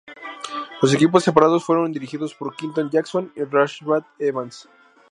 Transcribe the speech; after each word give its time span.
Los 0.81 0.95
equipos 0.95 1.23
separados 1.23 1.63
fueron 1.63 1.91
dirigidos 1.91 2.33
por 2.33 2.55
Quinton 2.55 2.89
Jackson 2.89 3.31
y 3.35 3.43
Rashad 3.43 4.01
Evans. 4.17 4.67